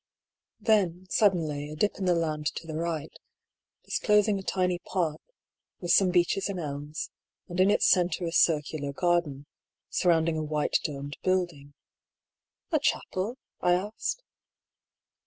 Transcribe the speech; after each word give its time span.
Then, 0.59 1.05
suddenly, 1.11 1.69
a 1.69 1.75
dip 1.75 1.97
in 1.99 2.05
the 2.05 2.15
land 2.15 2.47
to 2.55 2.65
the 2.65 2.73
right, 2.75 3.13
dis 3.85 3.99
closing 3.99 4.39
a 4.39 4.41
tiny 4.41 4.79
park, 4.79 5.21
with 5.79 5.91
some 5.91 6.09
beeches 6.09 6.49
and 6.49 6.59
elms, 6.59 7.11
and 7.47 7.59
in 7.59 7.69
its 7.69 7.87
centre 7.87 8.25
a 8.25 8.31
circular 8.31 8.93
garden, 8.93 9.45
surrounding 9.91 10.37
a 10.39 10.43
white 10.43 10.79
domed 10.83 11.17
building. 11.21 11.75
"A 12.71 12.79
chapel?" 12.79 13.37
I 13.61 13.73
asked. 13.73 14.23